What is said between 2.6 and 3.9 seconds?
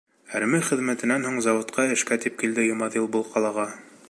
Йомаҙил был ҡалаға.